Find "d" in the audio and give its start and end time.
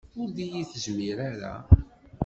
0.35-0.37